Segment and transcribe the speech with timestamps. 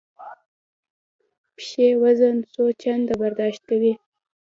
[1.55, 3.93] پښې وزن څو چنده برداشت کوي.